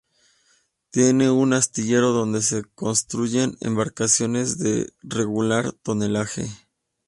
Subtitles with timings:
[0.89, 6.47] Tiene un astillero donde se construyen embarcaciones de regular tonelaje.